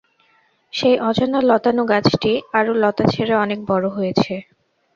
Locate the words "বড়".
3.67-3.85